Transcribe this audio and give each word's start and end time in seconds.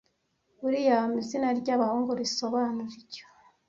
William 0.63 1.09
izina 1.23 1.47
ryabahungu 1.59 2.11
risobanura 2.21 2.93
icyo 3.03 3.25